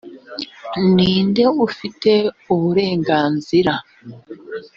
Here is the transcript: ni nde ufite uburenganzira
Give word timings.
ni 0.93 1.11
nde 1.27 1.43
ufite 1.67 2.11
uburenganzira 2.53 3.73